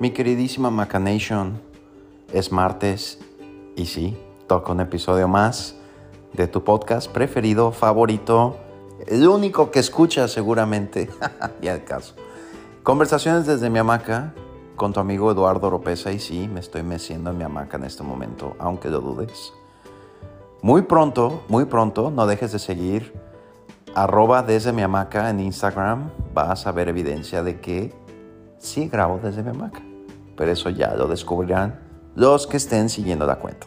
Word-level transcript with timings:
Mi 0.00 0.12
queridísima 0.12 0.70
Macanation, 0.70 1.60
es 2.32 2.50
martes 2.52 3.18
y 3.76 3.84
sí, 3.84 4.16
toca 4.46 4.72
un 4.72 4.80
episodio 4.80 5.28
más 5.28 5.74
de 6.32 6.46
tu 6.46 6.64
podcast 6.64 7.12
preferido, 7.12 7.70
favorito, 7.70 8.56
el 9.06 9.28
único 9.28 9.70
que 9.70 9.78
escuchas 9.78 10.32
seguramente, 10.32 11.10
ya 11.60 11.74
el 11.74 11.84
caso. 11.84 12.14
Conversaciones 12.82 13.44
desde 13.44 13.68
mi 13.68 13.78
hamaca 13.78 14.32
con 14.74 14.94
tu 14.94 15.00
amigo 15.00 15.30
Eduardo 15.30 15.66
Oropesa 15.66 16.10
y 16.12 16.18
sí, 16.18 16.48
me 16.48 16.60
estoy 16.60 16.82
meciendo 16.82 17.28
en 17.32 17.36
mi 17.36 17.44
hamaca 17.44 17.76
en 17.76 17.84
este 17.84 18.02
momento, 18.02 18.56
aunque 18.58 18.88
lo 18.88 19.02
dudes. 19.02 19.52
Muy 20.62 20.80
pronto, 20.80 21.42
muy 21.48 21.66
pronto, 21.66 22.10
no 22.10 22.26
dejes 22.26 22.52
de 22.52 22.58
seguir 22.58 23.12
arroba 23.94 24.42
desde 24.42 24.72
mi 24.72 24.80
hamaca 24.80 25.28
en 25.28 25.40
Instagram, 25.40 26.10
vas 26.32 26.66
a 26.66 26.72
ver 26.72 26.88
evidencia 26.88 27.42
de 27.42 27.60
que 27.60 27.92
sí 28.56 28.88
grabo 28.88 29.20
desde 29.22 29.42
mi 29.42 29.50
hamaca 29.50 29.89
pero 30.40 30.52
eso 30.52 30.70
ya 30.70 30.94
lo 30.94 31.06
descubrirán 31.06 31.78
los 32.14 32.46
que 32.46 32.56
estén 32.56 32.88
siguiendo 32.88 33.26
la 33.26 33.36
cuenta. 33.36 33.66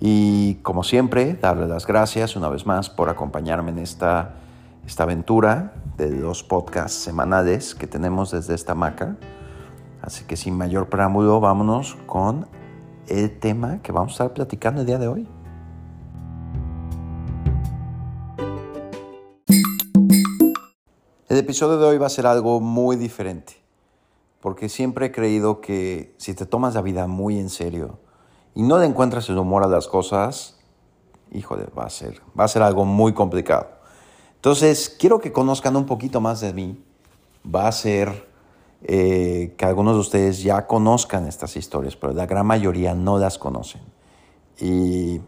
Y 0.00 0.56
como 0.62 0.82
siempre, 0.82 1.34
darle 1.34 1.68
las 1.68 1.86
gracias 1.86 2.34
una 2.34 2.48
vez 2.48 2.66
más 2.66 2.90
por 2.90 3.08
acompañarme 3.08 3.70
en 3.70 3.78
esta, 3.78 4.34
esta 4.84 5.04
aventura 5.04 5.74
de 5.96 6.10
los 6.10 6.42
podcasts 6.42 6.98
semanales 6.98 7.76
que 7.76 7.86
tenemos 7.86 8.32
desde 8.32 8.56
esta 8.56 8.74
maca. 8.74 9.16
Así 10.02 10.24
que 10.24 10.36
sin 10.36 10.58
mayor 10.58 10.88
preámbulo, 10.88 11.38
vámonos 11.38 11.96
con 12.06 12.48
el 13.06 13.38
tema 13.38 13.80
que 13.82 13.92
vamos 13.92 14.10
a 14.10 14.24
estar 14.24 14.34
platicando 14.34 14.80
el 14.80 14.88
día 14.88 14.98
de 14.98 15.06
hoy. 15.06 15.28
El 21.28 21.38
episodio 21.38 21.78
de 21.78 21.86
hoy 21.86 21.98
va 21.98 22.06
a 22.06 22.10
ser 22.10 22.26
algo 22.26 22.60
muy 22.60 22.96
diferente 22.96 23.59
porque 24.40 24.68
siempre 24.68 25.06
he 25.06 25.12
creído 25.12 25.60
que 25.60 26.14
si 26.18 26.34
te 26.34 26.46
tomas 26.46 26.74
la 26.74 26.82
vida 26.82 27.06
muy 27.06 27.38
en 27.38 27.50
serio 27.50 27.98
y 28.54 28.62
no 28.62 28.78
le 28.78 28.86
encuentras 28.86 29.28
el 29.28 29.38
humor 29.38 29.62
a 29.62 29.68
las 29.68 29.86
cosas, 29.86 30.58
híjole, 31.30 31.66
va 31.78 31.84
a 31.84 31.90
ser, 31.90 32.20
va 32.38 32.44
a 32.44 32.48
ser 32.48 32.62
algo 32.62 32.84
muy 32.84 33.12
complicado. 33.12 33.68
Entonces, 34.36 34.88
quiero 34.98 35.20
que 35.20 35.32
conozcan 35.32 35.76
un 35.76 35.84
poquito 35.84 36.20
más 36.20 36.40
de 36.40 36.54
mí. 36.54 36.82
Va 37.44 37.68
a 37.68 37.72
ser 37.72 38.26
eh, 38.82 39.54
que 39.58 39.64
algunos 39.66 39.94
de 39.94 40.00
ustedes 40.00 40.42
ya 40.42 40.66
conozcan 40.66 41.26
estas 41.26 41.56
historias, 41.56 41.94
pero 41.96 42.14
la 42.14 42.26
gran 42.26 42.46
mayoría 42.46 42.94
no 42.94 43.18
las 43.18 43.36
conocen. 43.36 43.82
Y 44.58 45.20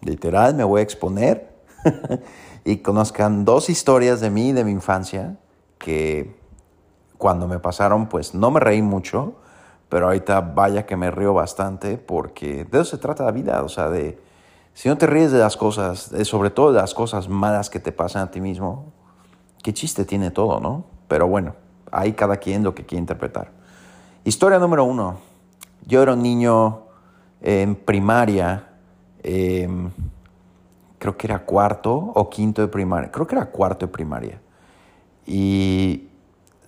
literal 0.00 0.54
me 0.54 0.64
voy 0.64 0.80
a 0.80 0.82
exponer 0.82 1.54
y 2.64 2.78
conozcan 2.78 3.44
dos 3.44 3.70
historias 3.70 4.20
de 4.20 4.30
mí, 4.30 4.52
de 4.52 4.64
mi 4.64 4.72
infancia, 4.72 5.38
que 5.78 6.36
cuando 7.18 7.48
me 7.48 7.58
pasaron, 7.58 8.08
pues 8.08 8.34
no 8.34 8.50
me 8.50 8.60
reí 8.60 8.82
mucho, 8.82 9.34
pero 9.88 10.06
ahorita 10.06 10.40
vaya 10.40 10.86
que 10.86 10.96
me 10.96 11.10
río 11.10 11.34
bastante 11.34 11.98
porque 11.98 12.64
de 12.64 12.80
eso 12.80 12.96
se 12.96 12.98
trata 12.98 13.24
la 13.24 13.32
vida, 13.32 13.62
o 13.62 13.68
sea, 13.68 13.88
de 13.88 14.18
si 14.74 14.88
no 14.88 14.98
te 14.98 15.06
ríes 15.06 15.32
de 15.32 15.38
las 15.38 15.56
cosas, 15.56 16.10
sobre 16.24 16.50
todo 16.50 16.72
de 16.72 16.80
las 16.80 16.92
cosas 16.92 17.28
malas 17.28 17.70
que 17.70 17.80
te 17.80 17.92
pasan 17.92 18.22
a 18.22 18.30
ti 18.30 18.40
mismo, 18.40 18.92
qué 19.62 19.72
chiste 19.72 20.04
tiene 20.04 20.30
todo, 20.30 20.60
¿no? 20.60 20.84
Pero 21.08 21.26
bueno, 21.28 21.54
hay 21.90 22.12
cada 22.12 22.36
quien 22.36 22.62
lo 22.62 22.74
que 22.74 22.84
quiere 22.84 23.00
interpretar. 23.00 23.50
Historia 24.24 24.58
número 24.58 24.84
uno. 24.84 25.18
Yo 25.86 26.02
era 26.02 26.12
un 26.12 26.22
niño 26.22 26.82
en 27.40 27.74
primaria, 27.74 28.68
em, 29.22 29.90
creo 30.98 31.16
que 31.16 31.26
era 31.26 31.38
cuarto 31.38 31.94
o 31.94 32.28
quinto 32.28 32.60
de 32.60 32.68
primaria, 32.68 33.10
creo 33.10 33.26
que 33.26 33.34
era 33.34 33.46
cuarto 33.46 33.86
de 33.86 33.92
primaria. 33.92 34.40
Y 35.24 36.05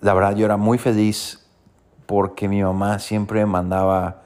la 0.01 0.13
verdad 0.13 0.35
yo 0.35 0.45
era 0.45 0.57
muy 0.57 0.77
feliz 0.77 1.45
porque 2.05 2.47
mi 2.47 2.63
mamá 2.63 2.99
siempre 2.99 3.45
mandaba 3.45 4.21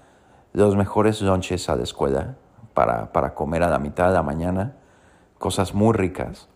los 0.54 0.76
mejores 0.76 1.22
lunches 1.22 1.68
a 1.70 1.76
la 1.76 1.84
escuela 1.84 2.36
para, 2.74 3.12
para 3.12 3.34
comer 3.34 3.64
a 3.64 3.70
la 3.70 3.80
mitad 3.80 4.08
de 4.08 4.14
la 4.14 4.24
mañana, 4.24 4.76
cosas 5.38 5.74
muy 5.74 5.94
ricas. 5.94 6.48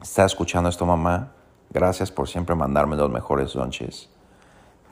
Está 0.00 0.24
escuchando 0.24 0.68
esto 0.68 0.86
mamá, 0.86 1.32
gracias 1.70 2.12
por 2.12 2.28
siempre 2.28 2.54
mandarme 2.54 2.96
los 2.96 3.10
mejores 3.10 3.54
lunches. 3.54 4.10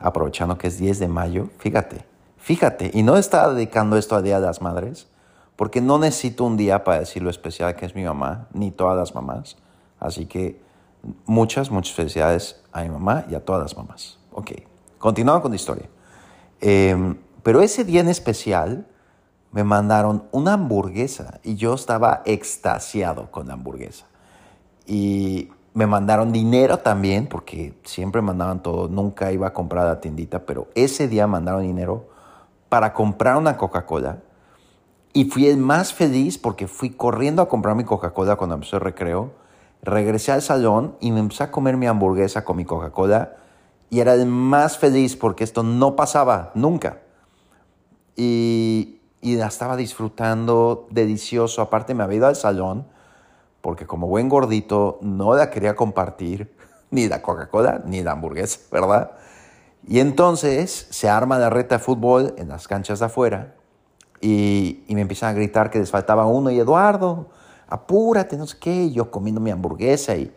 Aprovechando 0.00 0.58
que 0.58 0.66
es 0.66 0.78
10 0.78 0.98
de 0.98 1.08
mayo, 1.08 1.48
fíjate, 1.58 2.04
fíjate, 2.38 2.90
y 2.92 3.02
no 3.02 3.16
está 3.16 3.52
dedicando 3.52 3.96
esto 3.96 4.16
a 4.16 4.22
Día 4.22 4.40
de 4.40 4.46
las 4.46 4.60
Madres, 4.60 5.08
porque 5.54 5.80
no 5.80 5.98
necesito 5.98 6.44
un 6.44 6.56
día 6.56 6.84
para 6.84 7.00
decir 7.00 7.22
lo 7.22 7.30
especial 7.30 7.76
que 7.76 7.86
es 7.86 7.94
mi 7.94 8.04
mamá, 8.04 8.48
ni 8.52 8.70
todas 8.70 8.96
las 8.96 9.14
mamás. 9.14 9.56
Así 9.98 10.26
que 10.26 10.60
muchas, 11.24 11.70
muchas 11.70 11.94
felicidades 11.94 12.62
a 12.72 12.82
mi 12.82 12.90
mamá 12.90 13.24
y 13.28 13.34
a 13.34 13.44
todas 13.44 13.62
las 13.62 13.76
mamás. 13.76 14.18
Ok, 14.32 14.52
continuando 14.98 15.42
con 15.42 15.52
la 15.52 15.56
historia. 15.56 15.88
Em, 16.60 17.16
pero 17.42 17.62
ese 17.62 17.84
día 17.84 18.00
en 18.00 18.08
especial 18.08 18.86
me 19.52 19.64
mandaron 19.64 20.24
una 20.32 20.54
hamburguesa 20.54 21.40
y 21.42 21.54
yo 21.56 21.74
estaba 21.74 22.22
extasiado 22.24 23.30
con 23.30 23.48
la 23.48 23.54
hamburguesa. 23.54 24.06
Y 24.86 25.50
me 25.74 25.86
mandaron 25.86 26.32
dinero 26.32 26.78
también, 26.78 27.26
porque 27.26 27.74
siempre 27.84 28.22
mandaban 28.22 28.62
todo, 28.62 28.88
nunca 28.88 29.32
iba 29.32 29.48
a 29.48 29.52
comprar 29.52 29.86
a 29.86 29.90
la 29.90 30.00
tiendita, 30.00 30.46
pero 30.46 30.68
ese 30.74 31.08
día 31.08 31.26
mandaron 31.26 31.62
dinero 31.62 32.08
para 32.68 32.92
comprar 32.92 33.36
una 33.36 33.56
Coca-Cola. 33.56 34.18
Y 35.12 35.26
fui 35.26 35.46
el 35.46 35.56
más 35.56 35.92
feliz 35.92 36.38
porque 36.38 36.66
fui 36.66 36.90
corriendo 36.90 37.42
a 37.42 37.48
comprar 37.48 37.74
mi 37.74 37.84
Coca-Cola 37.84 38.36
cuando 38.36 38.54
empezó 38.54 38.76
el 38.76 38.82
recreo 38.82 39.32
Regresé 39.82 40.32
al 40.32 40.42
salón 40.42 40.96
y 41.00 41.12
me 41.12 41.20
empecé 41.20 41.44
a 41.44 41.50
comer 41.50 41.76
mi 41.76 41.86
hamburguesa 41.86 42.44
con 42.44 42.56
mi 42.56 42.64
Coca-Cola 42.64 43.36
y 43.90 44.00
era 44.00 44.14
el 44.14 44.26
más 44.26 44.78
feliz 44.78 45.16
porque 45.16 45.44
esto 45.44 45.62
no 45.62 45.96
pasaba 45.96 46.50
nunca. 46.54 47.02
Y, 48.16 49.00
y 49.20 49.36
la 49.36 49.46
estaba 49.46 49.76
disfrutando 49.76 50.86
delicioso. 50.90 51.62
Aparte 51.62 51.94
me 51.94 52.02
había 52.02 52.18
ido 52.18 52.26
al 52.26 52.36
salón 52.36 52.86
porque 53.60 53.86
como 53.86 54.06
buen 54.06 54.28
gordito 54.28 54.98
no 55.02 55.34
la 55.34 55.50
quería 55.50 55.74
compartir, 55.74 56.54
ni 56.90 57.08
la 57.08 57.22
Coca-Cola 57.22 57.82
ni 57.84 58.02
la 58.02 58.12
hamburguesa, 58.12 58.60
¿verdad? 58.70 59.12
Y 59.88 60.00
entonces 60.00 60.86
se 60.90 61.08
arma 61.08 61.38
la 61.38 61.50
reta 61.50 61.78
de 61.78 61.84
fútbol 61.84 62.34
en 62.38 62.48
las 62.48 62.66
canchas 62.68 63.00
de 63.00 63.06
afuera 63.06 63.54
y, 64.20 64.84
y 64.88 64.94
me 64.94 65.00
empiezan 65.00 65.30
a 65.30 65.32
gritar 65.32 65.70
que 65.70 65.78
les 65.78 65.90
faltaba 65.90 66.26
uno 66.26 66.50
y 66.50 66.58
Eduardo, 66.58 67.28
apúrate, 67.68 68.36
no 68.36 68.46
sé 68.46 68.56
qué, 68.58 68.90
yo 68.90 69.10
comiendo 69.10 69.40
mi 69.40 69.50
hamburguesa 69.50 70.16
y 70.16 70.32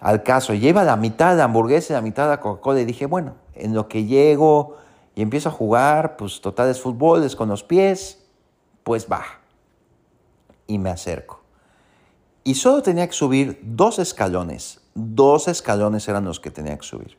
al 0.00 0.22
caso, 0.22 0.54
lleva 0.54 0.82
la 0.82 0.96
mitad 0.96 1.36
de 1.36 1.42
hamburguesa 1.42 1.92
y 1.92 1.94
la 1.94 2.00
mitad 2.00 2.24
de 2.24 2.30
la 2.30 2.40
Coca-Cola 2.40 2.80
y 2.80 2.86
dije, 2.86 3.04
bueno, 3.04 3.34
en 3.54 3.74
lo 3.74 3.86
que 3.86 4.06
llego 4.06 4.76
y 5.14 5.20
empiezo 5.20 5.50
a 5.50 5.52
jugar, 5.52 6.16
pues 6.16 6.40
total 6.40 6.70
es 6.70 6.80
fútbol, 6.80 7.22
es 7.22 7.36
con 7.36 7.50
los 7.50 7.62
pies, 7.62 8.24
pues 8.82 9.06
va. 9.10 9.22
Y 10.66 10.78
me 10.78 10.88
acerco. 10.88 11.40
Y 12.44 12.54
solo 12.54 12.82
tenía 12.82 13.06
que 13.06 13.12
subir 13.12 13.60
dos 13.62 13.98
escalones, 13.98 14.80
dos 14.94 15.48
escalones 15.48 16.08
eran 16.08 16.24
los 16.24 16.40
que 16.40 16.50
tenía 16.50 16.78
que 16.78 16.86
subir. 16.86 17.18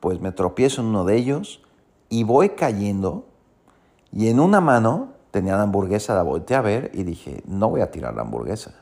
Pues 0.00 0.20
me 0.20 0.32
tropiezo 0.32 0.80
en 0.80 0.88
uno 0.88 1.04
de 1.04 1.16
ellos 1.16 1.62
y 2.08 2.24
voy 2.24 2.50
cayendo 2.50 3.26
y 4.12 4.28
en 4.28 4.40
una 4.40 4.60
mano 4.60 5.15
tenía 5.36 5.54
la 5.54 5.64
hamburguesa, 5.64 6.14
la 6.14 6.22
volteé 6.22 6.56
a 6.56 6.62
ver 6.62 6.90
y 6.94 7.02
dije, 7.02 7.42
no 7.46 7.68
voy 7.68 7.82
a 7.82 7.90
tirar 7.90 8.14
la 8.14 8.22
hamburguesa. 8.22 8.72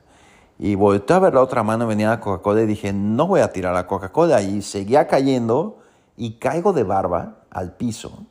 Y 0.57 0.77
volteé 0.77 1.17
a 1.17 1.19
ver 1.19 1.35
la 1.35 1.41
otra 1.41 1.65
mano, 1.65 1.89
venía 1.89 2.11
la 2.11 2.21
Coca-Cola 2.21 2.63
y 2.63 2.67
dije, 2.67 2.93
no 2.93 3.27
voy 3.27 3.41
a 3.41 3.51
tirar 3.51 3.75
la 3.75 3.89
Coca-Cola. 3.89 4.41
Y 4.41 4.63
seguía 4.63 5.09
cayendo 5.09 5.79
y 6.17 6.35
caigo 6.35 6.73
de 6.73 6.85
barba 6.85 7.39
al 7.51 7.73
piso. 7.73 8.25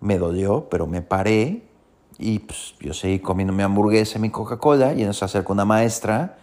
Me 0.00 0.18
dolió, 0.18 0.68
pero 0.68 0.86
me 0.86 1.00
paré 1.00 1.62
y 2.18 2.40
pues, 2.40 2.74
yo 2.78 2.92
seguí 2.92 3.20
comiendo 3.20 3.54
mi 3.54 3.62
hamburguesa 3.62 4.18
y 4.18 4.20
mi 4.20 4.28
Coca-Cola 4.28 4.92
y 4.92 5.04
nos 5.04 5.22
acerca 5.22 5.50
una 5.50 5.64
maestra 5.64 6.36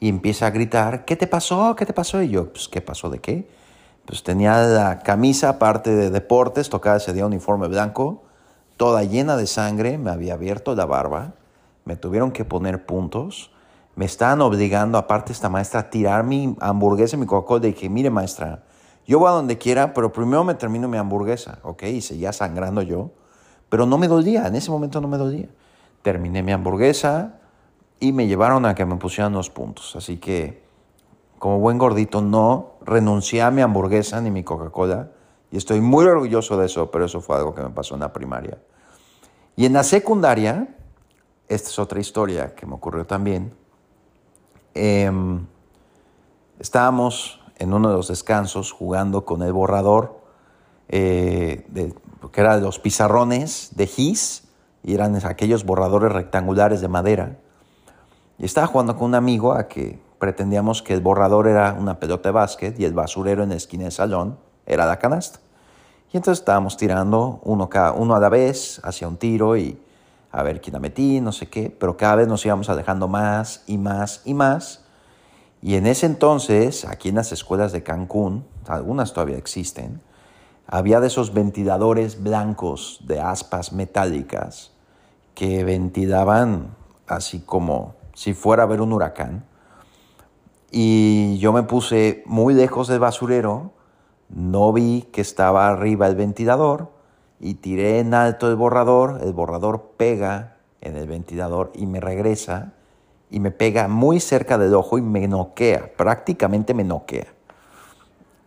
y 0.00 0.08
empieza 0.08 0.46
a 0.46 0.50
gritar, 0.50 1.04
¿qué 1.04 1.14
te 1.14 1.26
pasó? 1.26 1.76
¿Qué 1.76 1.84
te 1.84 1.92
pasó? 1.92 2.22
Y 2.22 2.30
yo, 2.30 2.50
pues, 2.50 2.68
¿qué 2.68 2.80
pasó 2.80 3.10
de 3.10 3.18
qué? 3.18 3.50
Pues 4.06 4.22
tenía 4.22 4.62
la 4.62 5.00
camisa, 5.00 5.50
aparte 5.50 5.94
de 5.94 6.08
deportes, 6.08 6.70
tocaba 6.70 6.96
ese 6.96 7.12
día 7.12 7.26
uniforme 7.26 7.68
blanco, 7.68 8.22
toda 8.76 9.04
llena 9.04 9.36
de 9.36 9.46
sangre, 9.46 9.98
me 9.98 10.10
había 10.10 10.34
abierto 10.34 10.74
la 10.74 10.84
barba, 10.84 11.34
me 11.84 11.96
tuvieron 11.96 12.32
que 12.32 12.44
poner 12.44 12.84
puntos, 12.84 13.50
me 13.94 14.04
estaban 14.04 14.40
obligando, 14.42 14.98
aparte 14.98 15.32
esta 15.32 15.48
maestra, 15.48 15.80
a 15.80 15.90
tirar 15.90 16.24
mi 16.24 16.54
hamburguesa 16.60 17.16
y 17.16 17.20
mi 17.20 17.26
Coca-Cola. 17.26 17.60
Dije, 17.60 17.88
mire 17.88 18.10
maestra, 18.10 18.64
yo 19.06 19.18
voy 19.18 19.28
a 19.28 19.32
donde 19.32 19.56
quiera, 19.56 19.94
pero 19.94 20.12
primero 20.12 20.44
me 20.44 20.54
termino 20.54 20.88
mi 20.88 20.98
hamburguesa, 20.98 21.58
¿ok? 21.62 21.84
Y 21.84 22.00
seguía 22.02 22.32
sangrando 22.32 22.82
yo, 22.82 23.10
pero 23.68 23.86
no 23.86 23.96
me 23.96 24.08
dolía, 24.08 24.46
en 24.46 24.56
ese 24.56 24.70
momento 24.70 25.00
no 25.00 25.08
me 25.08 25.16
dolía. 25.16 25.48
Terminé 26.02 26.42
mi 26.42 26.52
hamburguesa 26.52 27.40
y 27.98 28.12
me 28.12 28.26
llevaron 28.26 28.66
a 28.66 28.74
que 28.74 28.84
me 28.84 28.96
pusieran 28.96 29.32
los 29.32 29.48
puntos. 29.48 29.96
Así 29.96 30.18
que, 30.18 30.62
como 31.38 31.58
buen 31.58 31.78
gordito, 31.78 32.20
no 32.20 32.74
renuncié 32.84 33.42
a 33.42 33.50
mi 33.50 33.62
hamburguesa 33.62 34.20
ni 34.20 34.30
mi 34.30 34.44
Coca-Cola 34.44 35.10
estoy 35.56 35.80
muy 35.80 36.04
orgulloso 36.06 36.56
de 36.56 36.66
eso, 36.66 36.90
pero 36.90 37.04
eso 37.04 37.20
fue 37.20 37.36
algo 37.36 37.54
que 37.54 37.62
me 37.62 37.70
pasó 37.70 37.94
en 37.94 38.00
la 38.00 38.12
primaria. 38.12 38.58
Y 39.56 39.66
en 39.66 39.72
la 39.72 39.82
secundaria, 39.82 40.74
esta 41.48 41.68
es 41.68 41.78
otra 41.78 42.00
historia 42.00 42.54
que 42.54 42.66
me 42.66 42.74
ocurrió 42.74 43.06
también. 43.06 43.54
Em, 44.74 45.46
estábamos 46.58 47.40
en 47.58 47.72
uno 47.72 47.88
de 47.88 47.96
los 47.96 48.08
descansos 48.08 48.72
jugando 48.72 49.24
con 49.24 49.42
el 49.42 49.52
borrador 49.52 50.20
eh, 50.88 51.66
que 52.32 52.40
era 52.40 52.56
de 52.56 52.62
los 52.62 52.78
pizarrones 52.78 53.70
de 53.74 53.86
GIS, 53.86 54.44
y 54.82 54.94
eran 54.94 55.16
aquellos 55.26 55.64
borradores 55.64 56.12
rectangulares 56.12 56.80
de 56.80 56.88
madera. 56.88 57.38
Y 58.38 58.44
estaba 58.44 58.66
jugando 58.66 58.96
con 58.96 59.06
un 59.06 59.14
amigo 59.14 59.52
a 59.52 59.66
que 59.66 59.98
pretendíamos 60.18 60.82
que 60.82 60.94
el 60.94 61.00
borrador 61.00 61.48
era 61.48 61.72
una 61.72 61.98
pelota 61.98 62.28
de 62.28 62.32
básquet 62.32 62.78
y 62.78 62.84
el 62.84 62.92
basurero 62.92 63.42
en 63.42 63.48
la 63.48 63.56
esquina 63.56 63.84
del 63.84 63.92
salón 63.92 64.38
era 64.64 64.86
la 64.86 64.98
canasta. 64.98 65.40
Y 66.12 66.16
entonces 66.16 66.40
estábamos 66.40 66.76
tirando 66.76 67.40
uno, 67.44 67.68
cada, 67.68 67.92
uno 67.92 68.14
a 68.14 68.20
la 68.20 68.28
vez 68.28 68.80
hacia 68.84 69.08
un 69.08 69.16
tiro 69.16 69.56
y 69.56 69.78
a 70.30 70.42
ver 70.42 70.60
quién 70.60 70.74
la 70.74 70.80
metí, 70.80 71.20
no 71.20 71.32
sé 71.32 71.48
qué, 71.48 71.70
pero 71.70 71.96
cada 71.96 72.16
vez 72.16 72.28
nos 72.28 72.44
íbamos 72.44 72.68
alejando 72.68 73.08
más 73.08 73.64
y 73.66 73.78
más 73.78 74.22
y 74.24 74.34
más. 74.34 74.84
Y 75.62 75.76
en 75.76 75.86
ese 75.86 76.06
entonces, 76.06 76.84
aquí 76.84 77.08
en 77.08 77.14
las 77.16 77.32
escuelas 77.32 77.72
de 77.72 77.82
Cancún, 77.82 78.44
algunas 78.68 79.12
todavía 79.12 79.38
existen, 79.38 80.00
había 80.66 81.00
de 81.00 81.06
esos 81.06 81.32
ventiladores 81.32 82.22
blancos 82.22 83.00
de 83.04 83.20
aspas 83.20 83.72
metálicas 83.72 84.72
que 85.34 85.64
ventilaban 85.64 86.74
así 87.06 87.40
como 87.40 87.94
si 88.14 88.34
fuera 88.34 88.64
a 88.64 88.66
ver 88.66 88.80
un 88.80 88.92
huracán. 88.92 89.44
Y 90.70 91.38
yo 91.38 91.52
me 91.52 91.62
puse 91.62 92.22
muy 92.26 92.52
lejos 92.54 92.88
del 92.88 92.98
basurero, 92.98 93.72
no 94.28 94.72
vi 94.72 95.02
que 95.12 95.20
estaba 95.20 95.68
arriba 95.68 96.06
el 96.06 96.16
ventilador 96.16 96.90
y 97.40 97.54
tiré 97.54 98.00
en 98.00 98.14
alto 98.14 98.48
el 98.48 98.56
borrador, 98.56 99.20
el 99.22 99.32
borrador 99.32 99.92
pega 99.96 100.56
en 100.80 100.96
el 100.96 101.06
ventilador 101.06 101.72
y 101.74 101.86
me 101.86 102.00
regresa 102.00 102.72
y 103.30 103.40
me 103.40 103.50
pega 103.50 103.88
muy 103.88 104.20
cerca 104.20 104.58
del 104.58 104.74
ojo 104.74 104.98
y 104.98 105.02
me 105.02 105.26
noquea, 105.26 105.92
prácticamente 105.96 106.74
me 106.74 106.84
noquea. 106.84 107.26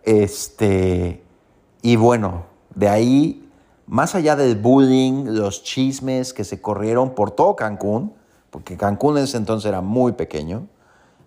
Este, 0.03 1.23
y 1.81 1.95
bueno, 1.95 2.45
de 2.73 2.87
ahí, 2.87 3.49
más 3.87 4.15
allá 4.15 4.35
del 4.35 4.55
bullying, 4.55 5.25
los 5.35 5.63
chismes 5.63 6.33
que 6.33 6.43
se 6.43 6.61
corrieron 6.61 7.13
por 7.13 7.31
todo 7.31 7.55
Cancún, 7.55 8.13
porque 8.49 8.77
Cancún 8.77 9.17
en 9.17 9.25
ese 9.25 9.37
entonces 9.37 9.67
era 9.67 9.81
muy 9.81 10.13
pequeño, 10.13 10.67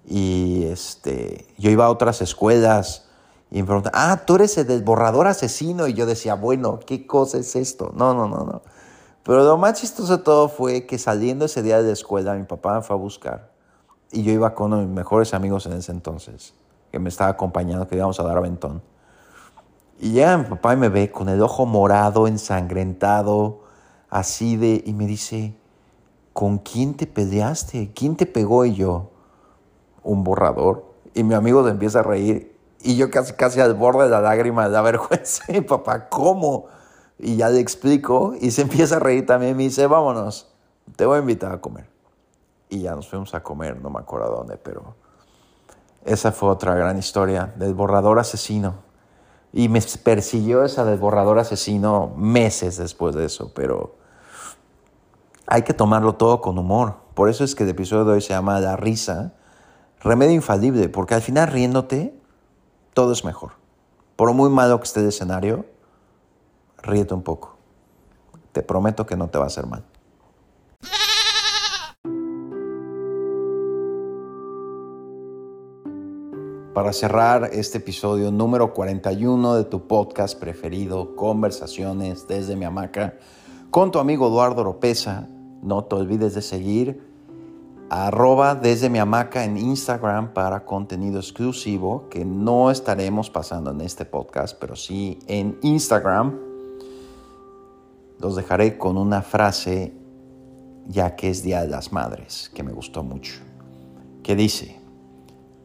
y 0.09 0.65
este, 0.65 1.47
yo 1.59 1.71
iba 1.71 1.85
a 1.85 1.91
otras 1.91 2.23
escuelas 2.23 3.09
y 3.53 3.61
me 3.61 3.65
preguntaban, 3.65 4.01
ah, 4.03 4.25
tú 4.25 4.37
eres 4.37 4.57
el 4.57 4.67
desborrador 4.67 5.27
asesino, 5.27 5.87
y 5.87 5.93
yo 5.93 6.07
decía, 6.07 6.35
bueno, 6.35 6.81
¿qué 6.87 7.07
cosa 7.07 7.37
es 7.37 7.55
esto? 7.55 7.93
No, 7.95 8.15
no, 8.15 8.27
no, 8.27 8.45
no. 8.45 8.63
Pero 9.23 9.45
lo 9.45 9.59
más 9.59 9.79
chistoso 9.79 10.17
de 10.17 10.25
todo 10.25 10.49
fue 10.49 10.87
que 10.87 10.99
saliendo 10.99 11.45
ese 11.45 11.63
día 11.63 11.77
de 11.83 11.89
la 11.89 11.93
escuela, 11.93 12.35
mi 12.35 12.45
papá 12.45 12.77
me 12.77 12.83
fue 12.83 12.97
a 12.97 12.99
buscar, 12.99 13.51
y 14.11 14.23
yo 14.23 14.33
iba 14.33 14.55
con 14.55 14.69
uno 14.69 14.79
de 14.79 14.87
mis 14.87 14.95
mejores 14.95 15.35
amigos 15.35 15.67
en 15.67 15.75
ese 15.75 15.93
entonces, 15.93 16.55
que 16.91 16.99
me 16.99 17.11
estaba 17.11 17.31
acompañando, 17.31 17.87
que 17.87 17.95
íbamos 17.95 18.19
a 18.19 18.23
dar 18.23 18.39
aventón. 18.39 18.81
Y 20.01 20.13
llega 20.13 20.39
mi 20.39 20.45
papá 20.45 20.73
y 20.73 20.79
me 20.79 20.89
ve 20.89 21.11
con 21.11 21.29
el 21.29 21.43
ojo 21.43 21.67
morado, 21.67 22.27
ensangrentado, 22.27 23.61
así 24.09 24.57
de, 24.57 24.83
y 24.87 24.95
me 24.95 25.07
dice, 25.07 25.55
¿con 26.33 26.57
quién 26.57 26.95
te 26.95 27.07
peleaste? 27.07 27.93
¿Quién 27.95 28.17
te 28.17 28.25
pegó? 28.25 28.65
Y 28.65 28.77
yo, 28.77 29.11
un 30.03 30.25
borrador. 30.25 30.87
Y 31.13 31.23
mi 31.23 31.35
amigo 31.35 31.63
se 31.65 31.71
empieza 31.71 32.01
a 32.01 32.03
reír. 32.03 32.52
Y 32.83 32.97
yo 32.97 33.11
casi, 33.11 33.33
casi 33.35 33.61
al 33.61 33.75
borde 33.75 34.05
de 34.05 34.11
la 34.11 34.21
lágrima 34.21 34.65
de 34.65 34.71
la 34.71 34.83
vergüenza. 34.83 35.45
Y 35.49 35.61
papá, 35.61 36.09
¿cómo? 36.09 36.67
Y 37.19 37.37
ya 37.37 37.49
le 37.49 37.61
explico. 37.61 38.35
Y 38.41 38.51
se 38.51 38.63
empieza 38.63 38.97
a 38.97 38.99
reír 38.99 39.27
también. 39.27 39.57
Me 39.57 39.65
dice, 39.65 39.87
vámonos, 39.87 40.53
te 40.97 41.07
voy 41.07 41.19
a 41.19 41.21
invitar 41.21 41.53
a 41.53 41.61
comer. 41.61 41.89
Y 42.69 42.81
ya 42.81 42.95
nos 42.95 43.09
fuimos 43.09 43.35
a 43.35 43.43
comer, 43.43 43.81
no 43.81 43.91
me 43.91 44.01
acuerdo 44.01 44.31
dónde, 44.31 44.57
pero 44.57 44.95
esa 46.05 46.33
fue 46.33 46.49
otra 46.49 46.75
gran 46.75 46.99
historia 46.99 47.53
del 47.57 47.75
borrador 47.75 48.19
asesino 48.19 48.93
y 49.53 49.69
me 49.69 49.81
persiguió 50.03 50.65
esa 50.65 50.85
desborrador 50.85 51.39
asesino 51.39 52.13
meses 52.17 52.79
después 52.79 53.15
de 53.15 53.27
eso, 53.27 53.53
pero 53.55 53.97
hay 55.47 55.63
que 55.63 55.75
tomarlo 55.75 56.15
todo 56.15 56.41
con 56.41 56.59
humor. 56.59 56.97
Por 57.15 57.29
eso 57.29 57.45
es 57.45 57.55
que 57.55 57.65
el 57.65 57.69
episodio 57.69 58.07
de 58.07 58.13
hoy 58.13 58.21
se 58.23 58.31
llama 58.31 58.59
La 58.61 58.77
risa, 58.77 59.35
remedio 60.01 60.33
infalible, 60.33 60.89
porque 60.89 61.15
al 61.15 61.21
final 61.21 61.49
riéndote, 61.49 62.19
todo 62.95 63.13
es 63.13 63.25
mejor. 63.25 63.53
Por 64.17 64.33
muy 64.33 64.51
malo 64.51 64.79
que 64.79 64.85
esté 64.85 65.01
el 65.01 65.09
escenario, 65.09 65.65
ríete 66.83 67.15
un 67.15 67.23
poco. 67.23 67.57
Te 68.53 68.63
prometo 68.63 69.07
que 69.07 69.17
no 69.17 69.29
te 69.29 69.39
va 69.39 69.45
a 69.45 69.47
hacer 69.49 69.67
mal. 69.67 69.85
para 76.75 76.95
cerrar 76.95 77.51
este 77.53 77.79
episodio 77.79 78.33
número 78.33 78.73
41 78.73 79.57
de 79.57 79.65
tu 79.65 79.87
podcast 79.87 80.39
preferido, 80.41 81.15
Conversaciones 81.15 82.27
desde 82.27 82.57
mi 82.57 82.65
hamaca, 82.65 83.19
con 83.71 83.91
tu 83.91 83.99
amigo 83.99 84.27
Eduardo 84.27 84.63
Oropesa. 84.63 85.29
No 85.63 85.85
te 85.85 85.97
olvides 85.97 86.35
de 86.35 86.41
seguir 86.41 87.12
arroba 87.93 88.55
desde 88.55 88.89
mi 88.89 88.99
hamaca 88.99 89.45
en 89.45 89.59
Instagram 89.59 90.33
para 90.33 90.65
contenido 90.65 91.21
exclusivo 91.21 92.09
que 92.09 92.25
no 92.25 92.71
estaremos 92.71 93.29
pasando 93.29 93.71
en 93.71 93.83
este 93.83 94.07
podcast, 94.07 94.57
pero 94.59 94.77
sí 94.77 95.19
en 95.27 95.59
Instagram. 95.61 96.39
Los 98.19 98.35
dejaré 98.35 98.79
con 98.79 98.97
una 98.97 99.21
frase, 99.21 99.93
ya 100.87 101.17
que 101.17 101.29
es 101.29 101.43
Día 101.43 101.61
de 101.61 101.69
las 101.69 101.93
Madres, 101.93 102.51
que 102.55 102.63
me 102.63 102.73
gustó 102.73 103.03
mucho, 103.03 103.35
que 104.23 104.37
dice, 104.37 104.81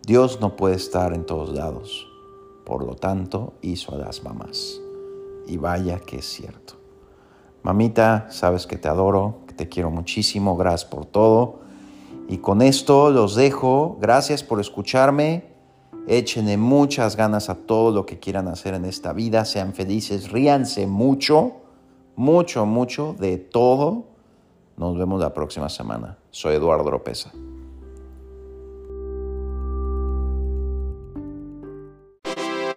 Dios 0.05 0.41
no 0.41 0.57
puede 0.57 0.75
estar 0.75 1.13
en 1.13 1.25
todos 1.25 1.55
lados, 1.55 2.09
por 2.65 2.83
lo 2.83 2.95
tanto 2.95 3.53
hizo 3.61 3.95
a 3.95 3.99
las 3.99 4.21
mamás. 4.21 4.81
Y 5.47 5.55
vaya 5.55 5.99
que 5.99 6.17
es 6.17 6.25
cierto. 6.25 6.73
Mamita, 7.63 8.27
sabes 8.31 8.67
que 8.67 8.77
te 8.77 8.89
adoro, 8.89 9.43
que 9.47 9.53
te 9.53 9.69
quiero 9.69 9.91
muchísimo, 9.91 10.57
gracias 10.57 10.89
por 10.89 11.05
todo. 11.05 11.66
Y 12.27 12.39
con 12.39 12.61
esto 12.61 13.09
los 13.09 13.35
dejo, 13.35 13.97
gracias 14.01 14.43
por 14.43 14.59
escucharme. 14.59 15.45
Échenle 16.07 16.57
muchas 16.57 17.15
ganas 17.15 17.49
a 17.49 17.55
todo 17.55 17.91
lo 17.91 18.05
que 18.05 18.19
quieran 18.19 18.47
hacer 18.47 18.73
en 18.73 18.85
esta 18.85 19.13
vida, 19.13 19.45
sean 19.45 19.73
felices, 19.73 20.31
ríanse 20.31 20.87
mucho, 20.87 21.53
mucho, 22.15 22.65
mucho 22.65 23.15
de 23.19 23.37
todo. 23.37 24.05
Nos 24.77 24.97
vemos 24.97 25.19
la 25.19 25.33
próxima 25.33 25.69
semana. 25.69 26.17
Soy 26.31 26.55
Eduardo 26.55 26.91
Lopeza. 26.91 27.31